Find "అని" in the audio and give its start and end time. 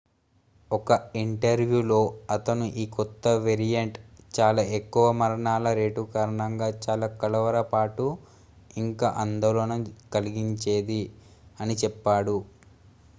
11.59-11.77